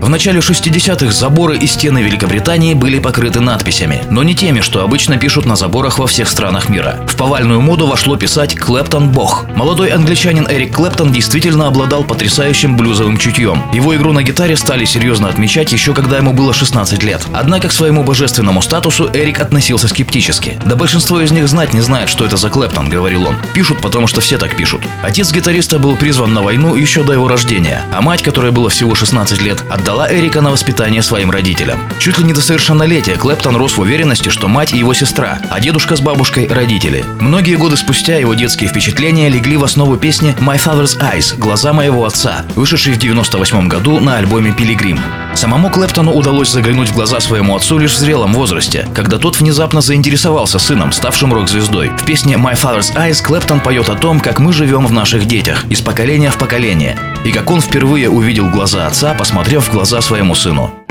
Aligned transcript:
В 0.00 0.08
начале 0.08 0.40
60-х 0.40 1.12
заборы 1.12 1.58
и 1.58 1.66
стены 1.66 1.98
Великобритании 1.98 2.72
были 2.72 2.98
покрыты 2.98 3.40
надписями, 3.40 4.02
но 4.10 4.22
не 4.22 4.34
теми, 4.34 4.60
что 4.60 4.82
обычно 4.82 5.18
пишут 5.18 5.44
на 5.44 5.54
заборах 5.54 5.98
во 5.98 6.06
всех 6.06 6.28
странах 6.28 6.68
мира. 6.68 7.00
В 7.06 7.16
повальную 7.16 7.60
моду 7.60 7.86
вошло 7.86 8.16
писать 8.16 8.56
«Клэптон 8.56 9.10
Бог». 9.10 9.46
Молодой 9.54 9.90
англичанин 9.90 10.46
Эрик 10.48 10.74
Клэптон 10.74 11.12
действительно 11.12 11.66
обладал 11.66 12.04
потрясающим 12.04 12.76
блюзовым 12.76 13.18
чутьем. 13.18 13.62
Его 13.72 13.94
игру 13.96 14.12
на 14.12 14.22
гитаре 14.22 14.56
стали 14.56 14.84
серьезно 14.84 15.28
отмечать 15.28 15.72
еще 15.72 15.92
когда 15.92 16.18
ему 16.18 16.32
было 16.32 16.54
16 16.54 17.02
лет. 17.02 17.26
Однако 17.32 17.68
к 17.68 17.72
своему 17.72 18.04
божественному 18.04 18.62
статусу 18.62 19.10
Эрик 19.12 19.40
относился 19.40 19.88
скептически. 19.88 20.58
Да 20.64 20.76
большинство 20.76 21.20
из 21.20 21.32
них 21.32 21.48
знать 21.48 21.74
не 21.74 21.80
знает, 21.80 22.08
что 22.08 22.24
это 22.24 22.36
за 22.36 22.50
Клэптон, 22.50 22.88
говорил 22.88 23.26
он. 23.26 23.36
Пишут, 23.52 23.80
потому 23.80 24.06
что 24.06 24.20
все 24.20 24.38
так 24.38 24.56
пишут. 24.56 24.80
Отец 25.02 25.32
гитариста 25.32 25.78
был 25.78 25.96
призван 25.96 26.32
на 26.32 26.42
войну 26.42 26.76
еще 26.76 27.02
до 27.02 27.14
его 27.14 27.26
рождения, 27.26 27.82
а 27.92 28.00
мать, 28.00 28.22
которой 28.22 28.52
было 28.52 28.70
всего 28.70 28.94
16 28.94 29.42
лет, 29.42 29.64
отдала 29.78 30.12
Эрика 30.12 30.40
на 30.40 30.50
воспитание 30.50 31.02
своим 31.02 31.30
родителям. 31.30 31.78
Чуть 32.00 32.18
ли 32.18 32.24
не 32.24 32.32
до 32.32 32.40
совершеннолетия 32.40 33.16
Клэптон 33.16 33.56
рос 33.56 33.76
в 33.76 33.80
уверенности, 33.80 34.28
что 34.28 34.48
мать 34.48 34.72
и 34.72 34.78
его 34.78 34.92
сестра, 34.92 35.38
а 35.50 35.60
дедушка 35.60 35.96
с 35.96 36.00
бабушкой– 36.00 36.46
родители. 36.50 37.04
Многие 37.20 37.56
годы 37.56 37.76
спустя 37.76 38.16
его 38.16 38.34
детские 38.34 38.68
впечатления 38.68 39.28
легли 39.28 39.56
в 39.56 39.64
основу 39.64 39.96
песни 39.96 40.34
«My 40.40 40.58
Father's 40.62 40.98
Eyes»– 41.00 41.36
«Глаза 41.38 41.72
моего 41.72 42.04
отца», 42.04 42.44
вышедшей 42.56 42.94
в 42.94 42.98
98 42.98 43.68
году 43.68 44.00
на 44.00 44.16
альбоме 44.16 44.52
«Пилигрим». 44.52 44.98
Самому 45.34 45.70
Клэптону 45.70 46.12
удалось 46.12 46.50
заглянуть 46.50 46.88
в 46.88 46.94
глаза 46.94 47.20
своему 47.20 47.54
отцу 47.54 47.78
лишь 47.78 47.92
в 47.92 47.98
зрелом 47.98 48.32
возрасте, 48.32 48.88
когда 48.94 49.18
тот 49.18 49.38
внезапно 49.38 49.80
заинтересовался 49.80 50.58
сыном, 50.58 50.90
ставшим 50.90 51.32
рок-звездой. 51.32 51.90
В 51.90 52.04
песне 52.04 52.34
«My 52.34 52.54
Father's 52.54 52.94
Eyes» 52.96 53.22
Клэптон 53.22 53.60
поет 53.60 53.88
о 53.88 53.94
том, 53.94 54.18
как 54.18 54.40
мы 54.40 54.52
живем 54.52 54.86
в 54.86 54.92
наших 54.92 55.26
детях, 55.26 55.64
из 55.70 55.80
поколения 55.80 56.30
в 56.30 56.38
поколение, 56.38 56.98
и 57.24 57.30
как 57.30 57.50
он 57.50 57.60
впервые 57.60 58.10
увидел 58.10 58.48
глаза 58.48 58.86
отца, 58.86 59.14
посмотрев 59.14 59.67
в 59.68 59.72
глаза 59.72 60.00
своему 60.00 60.34
сыну. 60.34 60.87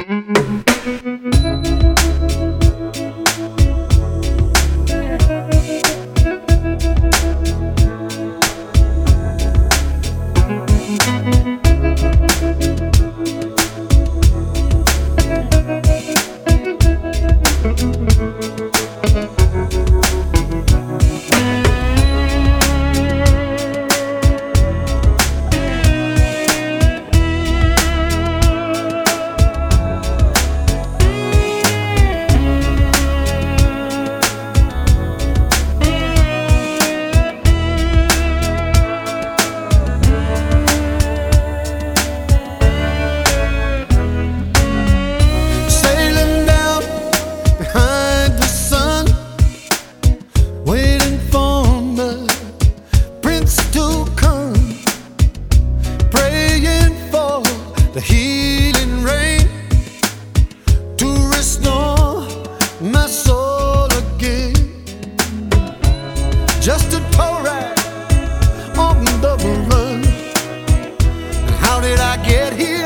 did 71.81 71.99
I 71.99 72.17
get 72.25 72.53
here? 72.53 72.76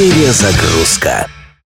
Перезагрузка. 0.00 1.28